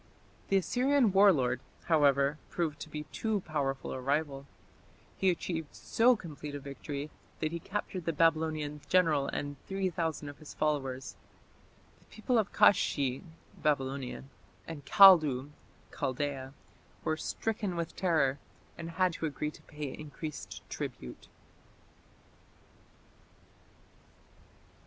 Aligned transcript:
The 0.47 0.57
Assyrian 0.57 1.11
war 1.13 1.31
lord, 1.31 1.59
however, 1.83 2.39
proved 2.49 2.79
to 2.79 2.89
be 2.89 3.03
too 3.13 3.41
powerful 3.41 3.91
a 3.91 4.01
rival. 4.01 4.47
He 5.15 5.29
achieved 5.29 5.75
so 5.75 6.15
complete 6.15 6.55
a 6.55 6.59
victory 6.59 7.11
that 7.39 7.51
he 7.51 7.59
captured 7.59 8.05
the 8.05 8.11
Babylonian 8.11 8.81
general 8.89 9.27
and 9.27 9.57
3000 9.67 10.27
of 10.27 10.39
his 10.39 10.55
followers. 10.55 11.15
The 11.99 12.05
people 12.05 12.39
of 12.39 12.51
Kashshi 12.51 13.21
(Babylonia) 13.61 14.23
and 14.67 14.83
Kaldu 14.87 15.51
(Chaldaea) 15.91 16.53
were 17.03 17.15
"stricken 17.15 17.75
with 17.75 17.95
terror", 17.95 18.39
and 18.79 18.89
had 18.97 19.13
to 19.13 19.27
agree 19.27 19.51
to 19.51 19.61
pay 19.61 19.89
increased 19.93 20.67
tribute. 20.67 21.27